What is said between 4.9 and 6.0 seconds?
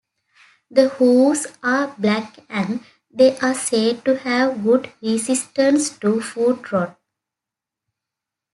resistance